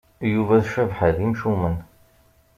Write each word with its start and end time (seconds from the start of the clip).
Yuba 0.31 0.55
d 0.63 0.65
Cabḥa 0.73 1.09
d 1.15 1.17
imcumen. 1.25 1.75